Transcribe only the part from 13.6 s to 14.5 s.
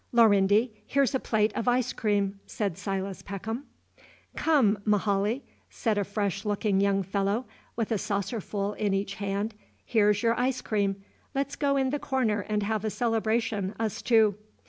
us two."